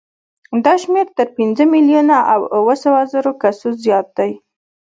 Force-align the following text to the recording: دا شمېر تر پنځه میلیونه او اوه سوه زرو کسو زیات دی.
دا 0.65 0.73
شمېر 0.81 1.07
تر 1.17 1.27
پنځه 1.37 1.63
میلیونه 1.73 2.15
او 2.33 2.41
اوه 2.57 2.75
سوه 2.83 3.01
زرو 3.11 3.31
کسو 3.41 3.67
زیات 3.83 4.07
دی. 4.17 4.31